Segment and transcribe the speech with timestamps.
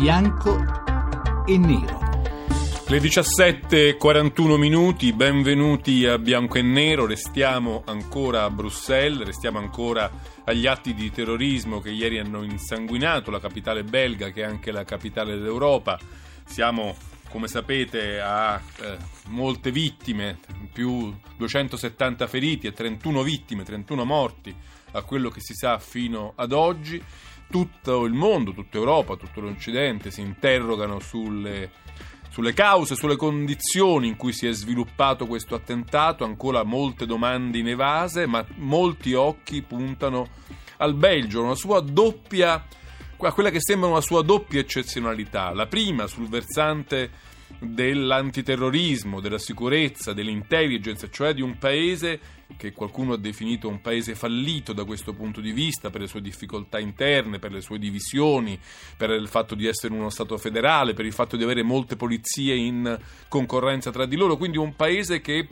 [0.00, 0.56] bianco
[1.44, 1.98] e nero.
[2.88, 10.10] Le 17.41 minuti, benvenuti a Bianco e Nero, restiamo ancora a Bruxelles, restiamo ancora
[10.44, 14.84] agli atti di terrorismo che ieri hanno insanguinato la capitale belga che è anche la
[14.84, 15.98] capitale d'Europa.
[16.46, 16.96] Siamo,
[17.28, 20.38] come sapete, a eh, molte vittime,
[20.72, 24.56] più 270 feriti e 31 vittime, 31 morti
[24.92, 27.00] a quello che si sa fino ad oggi
[27.50, 31.70] tutto il mondo, tutta Europa, tutto l'Occidente si interrogano sulle,
[32.30, 38.26] sulle, cause, sulle condizioni in cui si è sviluppato questo attentato, ancora molte domande inevase,
[38.26, 40.28] ma molti occhi puntano
[40.78, 42.64] al Belgio, una sua doppia,
[43.18, 45.52] a quella che sembra una sua doppia eccezionalità.
[45.52, 47.10] La prima sul versante
[47.58, 52.20] dell'antiterrorismo, della sicurezza, dell'intelligence, cioè di un paese
[52.56, 56.20] che qualcuno ha definito un paese fallito da questo punto di vista per le sue
[56.20, 58.58] difficoltà interne, per le sue divisioni,
[58.96, 62.54] per il fatto di essere uno Stato federale, per il fatto di avere molte polizie
[62.54, 65.46] in concorrenza tra di loro, quindi un paese che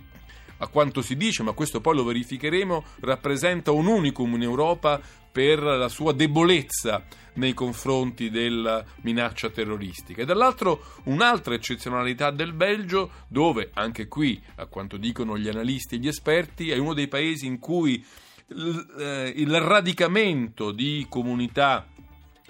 [0.59, 5.63] a quanto si dice, ma questo poi lo verificheremo, rappresenta un unicum in Europa per
[5.63, 10.23] la sua debolezza nei confronti della minaccia terroristica.
[10.23, 15.99] E dall'altro un'altra eccezionalità del Belgio, dove anche qui, a quanto dicono gli analisti e
[15.99, 18.05] gli esperti, è uno dei paesi in cui
[18.51, 21.87] il eh, radicamento di comunità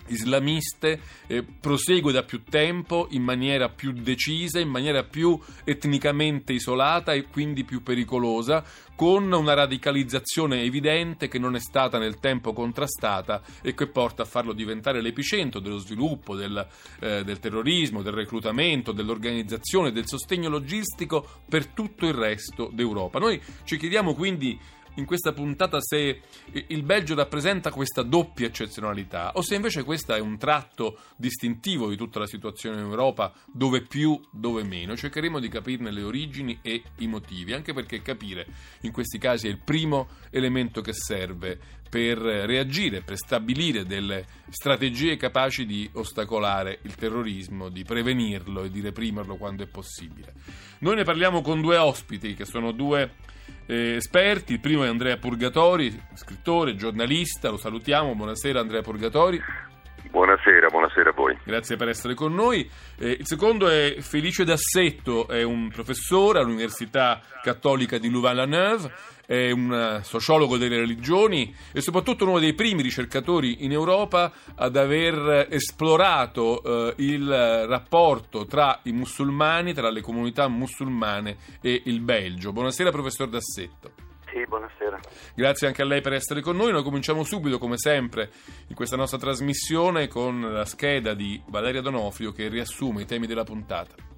[0.08, 7.12] islamiste eh, prosegue da più tempo in maniera più decisa, in maniera più etnicamente isolata
[7.12, 8.64] e quindi più pericolosa,
[8.98, 14.26] con una radicalizzazione evidente che non è stata nel tempo contrastata e che porta a
[14.26, 16.66] farlo diventare l'epicentro dello sviluppo del,
[16.98, 23.20] eh, del terrorismo, del reclutamento, dell'organizzazione, del sostegno logistico per tutto il resto d'Europa.
[23.20, 24.58] Noi ci chiediamo quindi
[24.98, 26.20] in questa puntata se
[26.52, 31.96] il Belgio rappresenta questa doppia eccezionalità o se invece questo è un tratto distintivo di
[31.96, 34.96] tutta la situazione in Europa, dove più, dove meno.
[34.96, 38.46] Cercheremo di capirne le origini e i motivi, anche perché capire
[38.82, 45.16] in questi casi è il primo elemento che serve per reagire, per stabilire delle strategie
[45.16, 50.34] capaci di ostacolare il terrorismo, di prevenirlo e di reprimerlo quando è possibile.
[50.80, 53.14] Noi ne parliamo con due ospiti che sono due
[53.68, 54.54] eh, esperti.
[54.54, 58.14] Il primo è Andrea Purgatori, scrittore, giornalista, lo salutiamo.
[58.14, 59.38] Buonasera Andrea Purgatori.
[60.10, 61.38] Buonasera, buonasera a voi.
[61.44, 62.68] Grazie per essere con noi.
[62.98, 68.92] Eh, il secondo è Felice D'Assetto, è un professore all'Università Cattolica di Louvain-la-Neuve,
[69.26, 75.48] è un sociologo delle religioni e soprattutto uno dei primi ricercatori in Europa ad aver
[75.50, 82.52] esplorato eh, il rapporto tra i musulmani, tra le comunità musulmane e il Belgio.
[82.52, 84.07] Buonasera professor D'Assetto.
[84.30, 85.00] Sì, buonasera.
[85.34, 86.72] Grazie anche a lei per essere con noi.
[86.72, 88.30] Noi cominciamo subito, come sempre,
[88.68, 93.44] in questa nostra trasmissione con la scheda di Valeria Donofrio che riassume i temi della
[93.44, 94.17] puntata.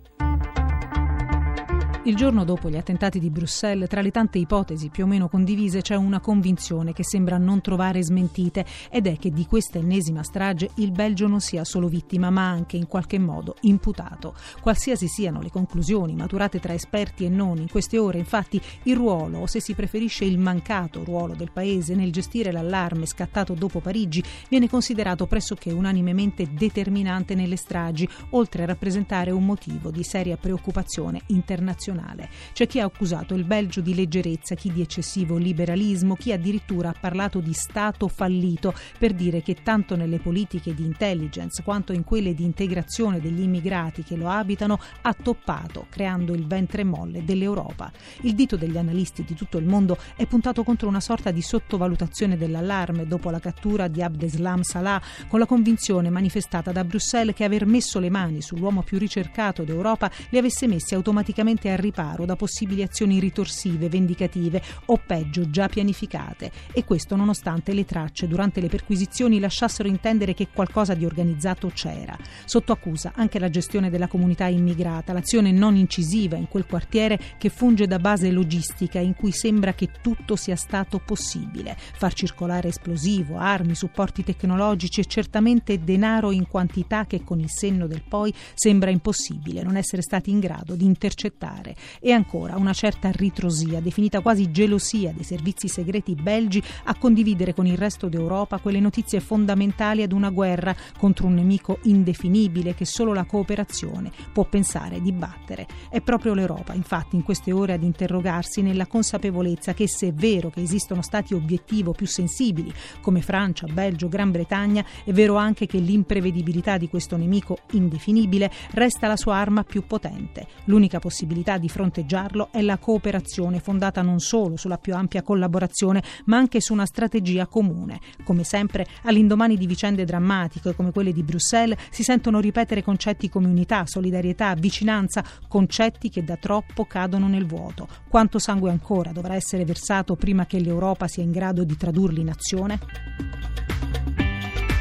[2.04, 5.82] Il giorno dopo gli attentati di Bruxelles, tra le tante ipotesi più o meno condivise,
[5.82, 10.70] c'è una convinzione che sembra non trovare smentite ed è che di questa ennesima strage
[10.76, 14.34] il Belgio non sia solo vittima ma anche in qualche modo imputato.
[14.62, 19.40] Qualsiasi siano le conclusioni maturate tra esperti e non in queste ore, infatti, il ruolo,
[19.40, 24.24] o se si preferisce il mancato ruolo del Paese nel gestire l'allarme scattato dopo Parigi,
[24.48, 31.20] viene considerato pressoché unanimemente determinante nelle stragi, oltre a rappresentare un motivo di seria preoccupazione
[31.26, 32.28] internazionale internazionale.
[32.52, 36.94] C'è chi ha accusato il Belgio di leggerezza, chi di eccessivo liberalismo, chi addirittura ha
[36.98, 42.34] parlato di Stato fallito per dire che tanto nelle politiche di intelligence quanto in quelle
[42.34, 47.90] di integrazione degli immigrati che lo abitano ha toppato, creando il ventre molle dell'Europa.
[48.22, 52.36] Il dito degli analisti di tutto il mondo è puntato contro una sorta di sottovalutazione
[52.36, 57.66] dell'allarme dopo la cattura di Abdeslam Salah, con la convinzione manifestata da Bruxelles che aver
[57.66, 62.82] messo le mani sull'uomo più ricercato d'Europa li avesse messi automaticamente a riparo da possibili
[62.82, 69.41] azioni ritorsive, vendicative o peggio già pianificate e questo nonostante le tracce durante le perquisizioni
[69.41, 72.16] lasciassero intendere che qualcosa di organizzato c'era.
[72.44, 77.48] Sotto accusa anche la gestione della comunità immigrata, l'azione non incisiva in quel quartiere che
[77.48, 81.77] funge da base logistica in cui sembra che tutto sia stato possibile.
[81.77, 87.86] Far circolare esplosivo, armi, supporti tecnologici e certamente denaro in quantità che con il senno
[87.86, 91.69] del poi sembra impossibile non essere stati in grado di intercettare.
[91.70, 91.76] Fare.
[92.00, 97.66] E ancora una certa ritrosia, definita quasi gelosia dei servizi segreti belgi a condividere con
[97.66, 103.12] il resto d'Europa quelle notizie fondamentali ad una guerra contro un nemico indefinibile che solo
[103.12, 105.66] la cooperazione può pensare di battere.
[105.90, 110.50] È proprio l'Europa, infatti, in queste ore ad interrogarsi nella consapevolezza che se è vero
[110.50, 115.78] che esistono stati obiettivo più sensibili come Francia, Belgio, Gran Bretagna, è vero anche che
[115.78, 120.46] l'imprevedibilità di questo nemico indefinibile resta la sua arma più potente.
[120.64, 126.36] L'unica possibilità di fronteggiarlo è la cooperazione fondata non solo sulla più ampia collaborazione, ma
[126.39, 128.01] anche su una strategia comune.
[128.24, 133.47] Come sempre, all'indomani di vicende drammatiche come quelle di Bruxelles, si sentono ripetere concetti come
[133.47, 137.86] unità, solidarietà, vicinanza, concetti che da troppo cadono nel vuoto.
[138.09, 142.30] Quanto sangue ancora dovrà essere versato prima che l'Europa sia in grado di tradurli in
[142.30, 142.78] azione?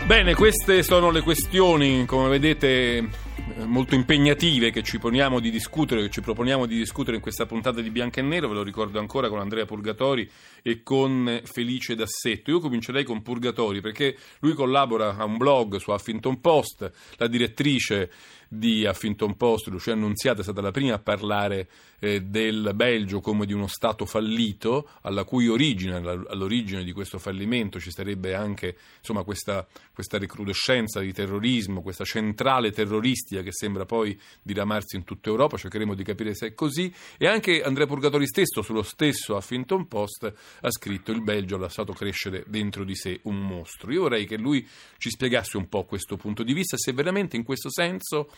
[0.05, 3.27] Bene, queste sono le questioni, come vedete
[3.65, 7.81] molto impegnative che ci poniamo di discutere, che ci proponiamo di discutere in questa puntata
[7.81, 10.29] di Bianco e Nero, ve lo ricordo ancora con Andrea Purgatori
[10.61, 12.51] e con Felice Dassetto.
[12.51, 18.11] Io comincerei con Purgatori perché lui collabora a un blog su Huffington Post, la direttrice
[18.51, 21.69] di Huffington Post, Lucia Annunziata, è stata la prima a parlare
[21.99, 27.79] eh, del Belgio come di uno Stato fallito, alla cui origine, all'origine di questo fallimento
[27.79, 34.19] ci sarebbe anche insomma, questa, questa recrudescenza di terrorismo, questa centrale terroristica che sembra poi
[34.41, 38.61] diramarsi in tutta Europa, cercheremo di capire se è così, e anche Andrea Purgatori stesso,
[38.61, 43.39] sullo stesso Huffington Post, ha scritto il Belgio ha lasciato crescere dentro di sé un
[43.39, 43.91] mostro.
[43.91, 44.67] Io vorrei che lui
[44.97, 48.29] ci spiegasse un po' questo punto di vista, se veramente in questo senso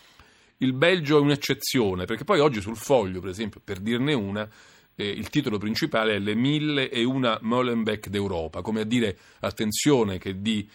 [0.57, 4.47] il Belgio è un'eccezione, perché poi oggi sul foglio, per esempio, per dirne una,
[4.95, 10.17] eh, il titolo principale è Le mille e una Molenbeek d'Europa, come a dire attenzione
[10.17, 10.69] che di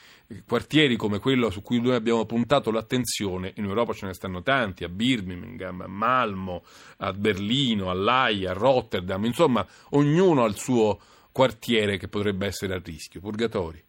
[0.46, 4.84] quartieri come quello su cui noi abbiamo puntato l'attenzione, in Europa ce ne stanno tanti,
[4.84, 6.64] a Birmingham, a Malmo,
[6.98, 10.98] a Berlino, a L'Aia, a Rotterdam, insomma ognuno ha il suo
[11.30, 13.20] quartiere che potrebbe essere a rischio.
[13.20, 13.82] Purgatori.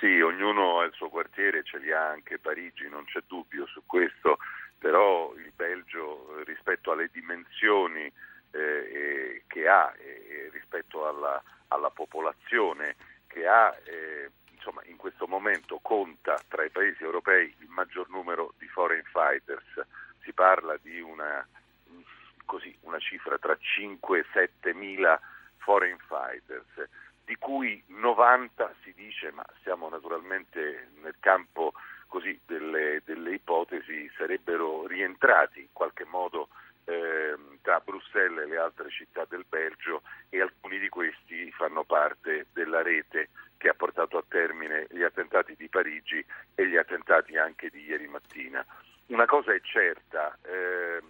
[0.00, 3.82] Sì, ognuno ha il suo quartiere, ce li ha anche Parigi, non c'è dubbio su
[3.84, 4.38] questo,
[4.78, 8.10] però il Belgio rispetto alle dimensioni
[8.52, 15.78] eh, che ha e rispetto alla, alla, popolazione che ha, eh, insomma, in questo momento
[15.82, 19.86] conta tra i paesi europei il maggior numero di foreign fighters,
[20.22, 21.46] si parla di una,
[22.44, 25.20] così, una cifra tra 5 e 7 mila
[25.58, 26.88] foreign fighters
[27.30, 31.72] di cui 90 si dice, ma siamo naturalmente nel campo
[32.08, 36.48] così delle, delle ipotesi, sarebbero rientrati in qualche modo
[36.90, 42.46] eh, tra Bruxelles e le altre città del Belgio e alcuni di questi fanno parte
[42.52, 47.70] della rete che ha portato a termine gli attentati di Parigi e gli attentati anche
[47.70, 48.64] di ieri mattina.
[49.06, 51.00] Una cosa è certa, eh,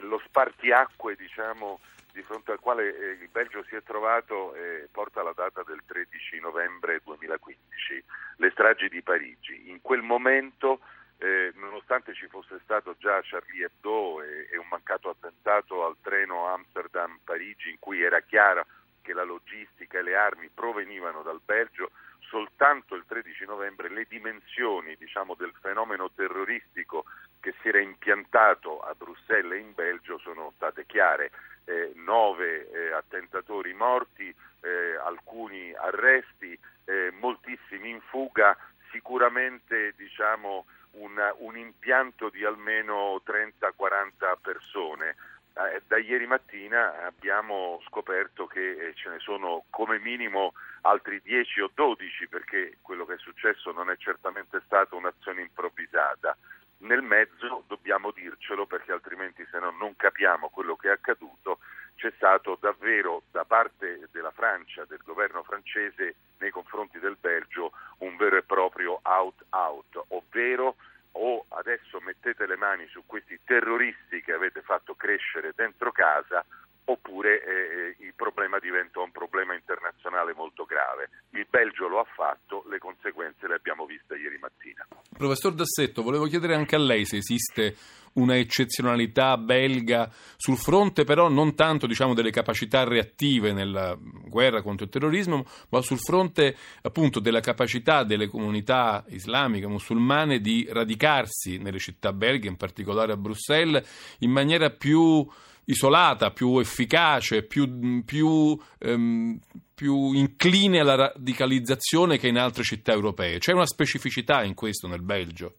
[0.00, 1.80] lo spartiacque diciamo,
[2.12, 5.82] di fronte al quale eh, il Belgio si è trovato eh, porta la data del
[5.86, 8.04] 13 novembre 2015,
[8.38, 9.70] le stragi di Parigi.
[9.70, 10.80] In quel momento,
[11.18, 16.46] eh, nonostante ci fosse stato già Charlie Hebdo e, e un mancato attentato al treno
[16.46, 18.66] Amsterdam-Parigi in cui era chiaro
[19.02, 21.90] che la logistica e le armi provenivano dal Belgio,
[22.28, 27.04] soltanto il 13 novembre le dimensioni diciamo, del fenomeno terroristico
[27.40, 31.30] che si era impiantato a Bruxelles e in Belgio sono state chiare.
[31.64, 38.56] Eh, nove eh, attentatori morti, eh, alcuni arresti, eh, moltissimi in fuga,
[38.90, 40.64] sicuramente diciamo,
[40.98, 45.16] un, un impianto di almeno 30-40 persone.
[45.54, 50.52] Eh, da ieri mattina abbiamo scoperto che eh, ce ne sono come minimo
[50.82, 56.36] altri 10 o 12 perché quello che è successo non è certamente stata un'azione improvvisata
[56.78, 61.58] nel mezzo dobbiamo dircelo perché altrimenti se no non capiamo quello che è accaduto,
[61.96, 68.16] c'è stato davvero da parte della Francia, del governo francese nei confronti del Belgio un
[68.16, 70.76] vero e proprio out-out, ovvero
[71.18, 76.44] o adesso mettete le mani su questi terroristi che avete fatto crescere dentro casa
[76.84, 81.10] oppure eh, il problema diventa un problema internazionale molto grave.
[81.30, 84.86] Il Belgio lo ha fatto, le conseguenze le abbiamo viste ieri mattina.
[85.16, 87.76] Professor Dassetto, volevo chiedere anche a lei se esiste
[88.18, 94.84] una eccezionalità belga sul fronte però non tanto diciamo, delle capacità reattive nella guerra contro
[94.84, 101.78] il terrorismo, ma sul fronte appunto della capacità delle comunità islamiche, musulmane di radicarsi nelle
[101.78, 105.26] città belghe, in particolare a Bruxelles, in maniera più
[105.68, 109.38] isolata, più efficace, più, più, ehm,
[109.74, 113.38] più, incline alla radicalizzazione che in altre città europee.
[113.38, 115.54] C'è una specificità in questo nel Belgio?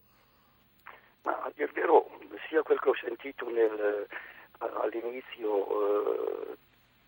[1.24, 2.10] Ma a dir vero,
[2.50, 4.08] sia quel che ho sentito nel
[4.60, 6.58] all'inizio eh,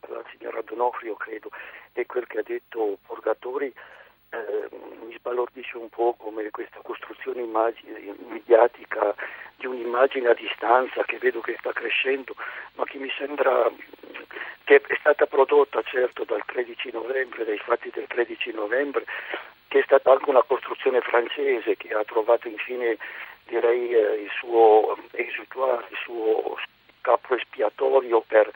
[0.08, 1.51] la signora Donofrio, credo,
[1.94, 3.72] e quel che ha detto Porgatori
[4.30, 4.70] eh,
[5.06, 9.13] mi sbalordisce un po' come questa costruzione immagine, mediatica
[9.58, 12.34] di un'immagine a distanza che vedo che sta crescendo,
[12.75, 13.70] ma che mi sembra
[14.63, 19.06] che è stata prodotta certo dal 13 novembre, dai fatti del 13 novembre,
[19.68, 22.98] che è stata anche una costruzione francese che ha trovato infine
[23.51, 26.58] direi eh, il suo esutoire, il suo
[27.01, 28.50] capo espiatorio per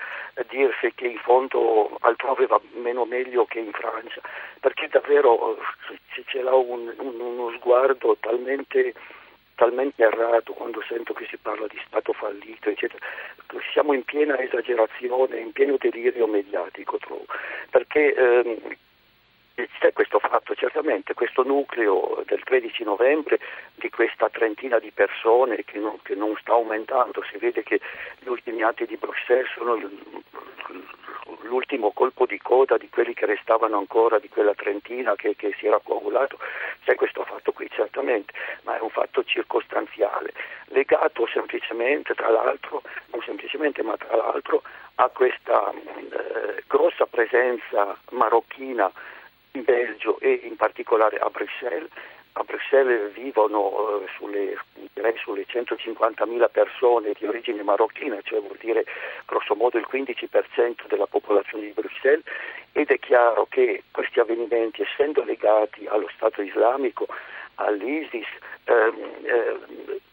[0.48, 4.22] dirsi che in fondo altrove va meno meglio che in Francia,
[4.62, 8.94] perché davvero eh, c'è là un, un, uno sguardo talmente,
[9.56, 13.04] talmente errato quando sento che si parla di Stato fallito, eccetera.
[13.74, 17.26] Siamo in piena esagerazione, in pieno delirio mediatico, trovo,
[17.70, 18.78] perché ehm,
[19.80, 23.40] c'è questo fatto, certamente questo nucleo del 13 novembre
[23.76, 27.80] di questa trentina di persone che non, che non sta aumentando, si vede che
[28.20, 29.80] gli ultimi atti di Bruxelles sono
[31.42, 35.68] l'ultimo colpo di coda di quelli che restavano ancora di quella trentina che, che si
[35.68, 36.38] era coagulato,
[36.84, 38.34] c'è questo fatto qui certamente,
[38.64, 40.34] ma è un fatto circostanziale,
[40.66, 42.82] legato semplicemente tra l'altro,
[43.12, 44.64] non semplicemente ma tra l'altro
[44.96, 48.92] a questa eh, grossa presenza marocchina
[49.56, 51.90] in Belgio e in particolare a Bruxelles.
[52.34, 54.58] A Bruxelles vivono eh, sulle,
[55.24, 58.84] sulle 150.000 persone di origine marocchina, cioè vuol dire
[59.26, 62.26] grosso modo il 15% della popolazione di Bruxelles
[62.74, 67.08] ed è chiaro che questi avvenimenti, essendo legati allo Stato islamico,
[67.56, 68.28] all'ISIS,
[68.66, 69.14] ehm,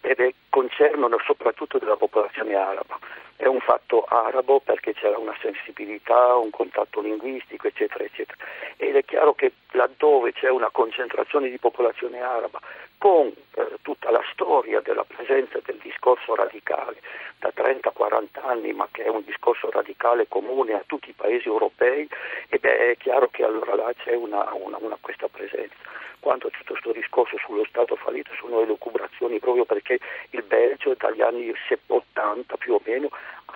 [0.02, 2.98] eh, concernono soprattutto della popolazione araba
[3.42, 8.38] è un fatto arabo perché c'era una sensibilità, un contatto linguistico, eccetera, eccetera.
[8.76, 12.60] Ed è chiaro che laddove c'è una concentrazione di popolazione araba
[13.02, 17.00] con eh, tutta la storia della presenza del discorso radicale
[17.40, 22.08] da 30-40 anni, ma che è un discorso radicale comune a tutti i paesi europei,
[22.48, 25.74] e beh, è chiaro che allora là c'è una, una, una questa presenza.
[26.20, 29.98] Quanto a tutto questo discorso sullo Stato fallito sono elucubrazioni proprio perché
[30.30, 31.52] il Belgio dagli anni
[31.88, 33.08] 80 più o meno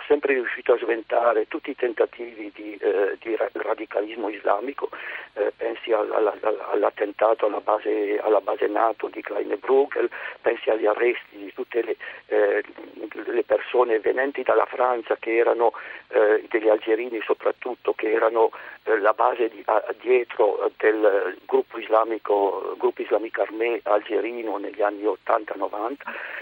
[0.07, 4.88] sempre riuscito a sventare tutti i tentativi di, eh, di radicalismo islamico,
[5.35, 10.09] eh, pensi all'attentato alla base, alla base, NATO di Kleine-Bruegel,
[10.40, 12.62] pensi agli arresti di tutte le, eh,
[13.33, 15.73] le, persone venenti dalla Francia che erano
[16.09, 18.50] eh, degli algerini soprattutto, che erano
[18.85, 25.02] eh, la base di, a, dietro del gruppo islamico, gruppo islamico armé algerino negli anni
[25.02, 25.95] 80-90.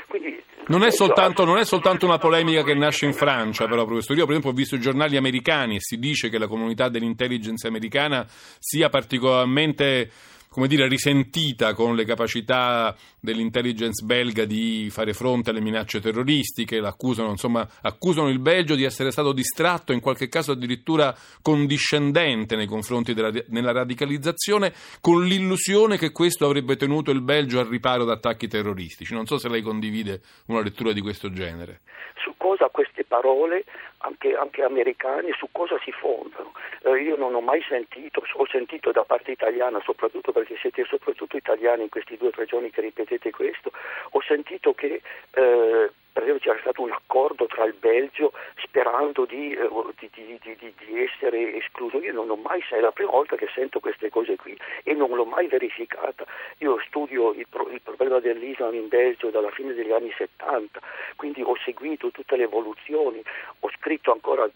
[0.07, 4.19] Quindi, non, è soltanto, non è soltanto una polemica che nasce in Francia però, professore.
[4.19, 7.67] Io per esempio ho visto i giornali americani e si dice che la comunità dell'intelligence
[7.67, 8.25] americana
[8.59, 10.11] sia particolarmente
[10.55, 17.31] come dire, risentita con le capacità dell'intelligence belga di fare fronte alle minacce terroristiche, l'accusano,
[17.31, 23.15] insomma, accusano il Belgio di essere stato distratto, in qualche caso addirittura condiscendente nei confronti
[23.15, 28.47] della nella radicalizzazione, con l'illusione che questo avrebbe tenuto il Belgio al riparo da attacchi
[28.47, 29.13] terroristici.
[29.13, 31.81] Non so se lei condivide una lettura di questo genere.
[32.23, 33.64] Su cosa queste parole
[33.99, 36.52] anche, anche americane su cosa si fondano.
[36.83, 41.37] Eh, io non ho mai sentito, ho sentito da parte italiana, soprattutto perché siete soprattutto
[41.37, 43.71] italiani in questi due o tre giorni che ripetete questo,
[44.11, 49.50] ho sentito che eh, per esempio c'era stato un accordo tra il Belgio sperando di,
[49.50, 49.68] eh,
[49.99, 51.99] di, di, di, essere escluso.
[51.99, 55.11] Io non ho mai, è la prima volta che sento queste cose qui e non
[55.11, 56.25] l'ho mai verificata.
[56.59, 60.78] Io studio il, pro, il problema dell'Islam in Belgio dalla fine degli anni 70,
[61.16, 63.21] quindi ho seguito tutte le evoluzioni,
[63.59, 64.49] ho scritto ancora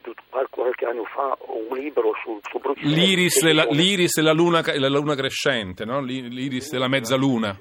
[0.50, 2.96] qualche anno fa un libro su, su Bruxelles.
[2.96, 6.00] L'iris, e la, l'iris e la, luna, la luna crescente, no?
[6.00, 7.58] l'iris e la mezzaluna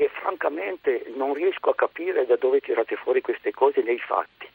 [0.00, 4.48] e francamente non riesco a capire da dove tirate fuori queste cose nei fatti.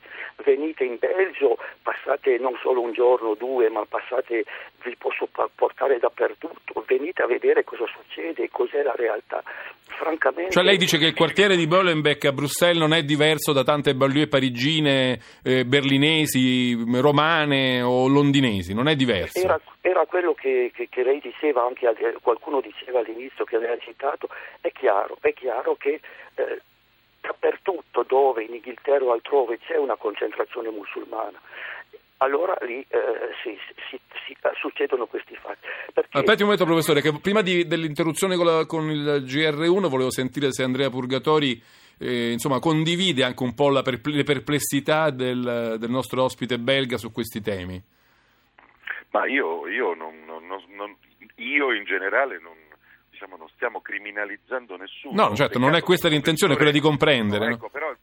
[0.44, 4.44] Venite in Belgio, passate non solo un giorno o due, ma passate,
[4.84, 9.44] vi posso portare dappertutto, venite a vedere cosa succede, cos'è la realtà.
[9.88, 13.64] Francamente, cioè lei dice che il quartiere di Bolenbeck a Bruxelles non è diverso da
[13.64, 19.40] tante banlieue parigine, eh, berlinesi, romane o londinesi, non è diverso?
[19.40, 21.88] Era, era quello che, che, che, lei diceva, anche
[22.22, 24.28] qualcuno diceva all'inizio che aveva citato,
[24.60, 26.02] è chiaro, è chiaro che
[26.36, 26.62] eh,
[27.22, 31.40] dappertutto dove in Inghilterra o altrove c'è una concentrazione musulmana,
[32.18, 33.58] allora lì eh, si,
[33.90, 35.68] si, si, succedono questi fatti.
[35.94, 36.18] Perché...
[36.18, 40.52] Aspetti un momento professore, che prima di, dell'interruzione con, la, con, il GR1 volevo sentire
[40.52, 41.62] se Andrea Purgatori
[42.00, 47.12] eh, insomma, condivide anche un po' perple- le perplessità del, del nostro ospite belga su
[47.12, 47.82] questi temi.
[49.12, 50.96] Ma io, io, non, non, non,
[51.36, 52.56] io in generale non,
[53.16, 55.30] diciamo, non, stiamo criminalizzando nessuno.
[55.30, 57.48] No, certo, non è questa l'intenzione, è quella di comprendere.
[57.48, 57.96] No, ecco, però,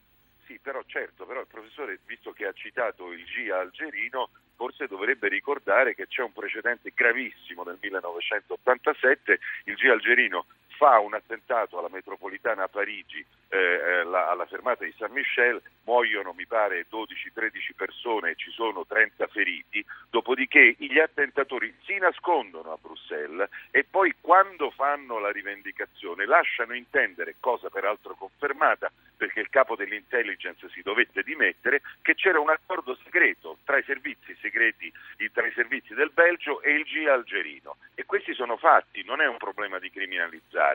[0.46, 5.28] sì, però certo, però il professore, visto che ha citato il GIA algerino, forse dovrebbe
[5.28, 10.46] ricordare che c'è un precedente gravissimo nel 1987, il GIA algerino
[10.82, 15.62] fa un attentato alla metropolitana a Parigi, eh, eh, la, alla fermata di Saint Michel,
[15.84, 22.72] muoiono mi pare 12-13 persone e ci sono 30 feriti, dopodiché gli attentatori si nascondono
[22.72, 29.50] a Bruxelles e poi quando fanno la rivendicazione lasciano intendere, cosa peraltro confermata, perché il
[29.50, 34.92] capo dell'intelligence si dovette dimettere, che c'era un accordo segreto tra i servizi segreti,
[35.32, 37.76] tra i servizi del Belgio e il GIA algerino.
[37.94, 40.71] E questi sono fatti, non è un problema di criminalizzare.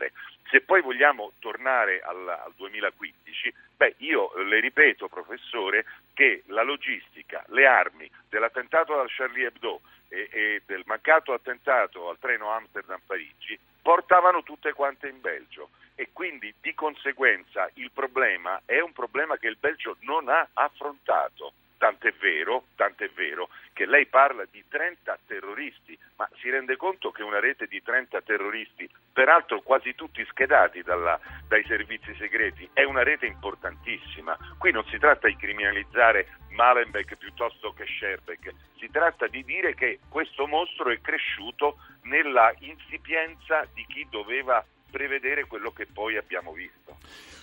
[0.49, 7.43] Se poi vogliamo tornare al, al 2015, beh, io le ripeto, professore, che la logistica,
[7.49, 14.43] le armi dell'attentato al Charlie Hebdo e, e del mancato attentato al treno Amsterdam-Parigi portavano
[14.43, 19.57] tutte quante in Belgio e quindi di conseguenza il problema è un problema che il
[19.59, 21.53] Belgio non ha affrontato.
[21.77, 27.21] Tant'è vero, tant'è vero che lei parla di 30 terroristi, ma si rende conto che
[27.21, 33.03] una rete di 30 terroristi, peraltro quasi tutti schedati dalla, dai servizi segreti, è una
[33.03, 34.35] rete importantissima.
[34.57, 39.99] Qui non si tratta di criminalizzare Malenbeck piuttosto che Scherbeck, si tratta di dire che
[40.09, 46.97] questo mostro è cresciuto nella insipienza di chi doveva prevedere quello che poi abbiamo visto.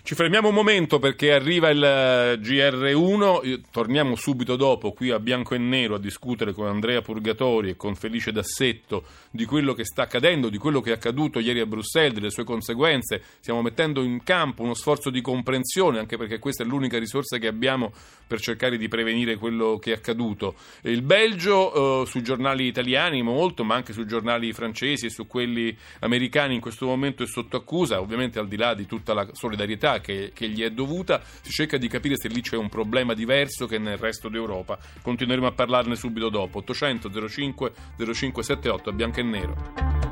[0.07, 5.55] Ci fermiamo un momento perché arriva il eh, GR1, torniamo subito dopo qui a bianco
[5.55, 10.03] e nero a discutere con Andrea Purgatori e con Felice Dassetto di quello che sta
[10.03, 13.23] accadendo, di quello che è accaduto ieri a Bruxelles, delle sue conseguenze.
[13.41, 17.47] Stiamo mettendo in campo uno sforzo di comprensione, anche perché questa è l'unica risorsa che
[17.47, 17.91] abbiamo
[18.27, 20.55] per cercare di prevenire quello che è accaduto.
[20.83, 25.75] Il Belgio eh, sui giornali italiani molto, ma anche sui giornali francesi e su quelli
[26.01, 29.93] americani in questo momento è sotto accusa, ovviamente al di là di tutta la solidarietà
[30.01, 33.67] che, che, gli è dovuta, si cerca di capire se lì c'è un problema diverso
[33.67, 34.79] che nel resto d'Europa.
[35.03, 36.59] Continueremo a parlarne subito dopo.
[36.59, 40.04] 800 05 0578 bianco e nero.